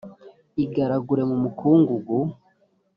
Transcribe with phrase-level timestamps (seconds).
[0.63, 2.15] igaragure mu mukungugu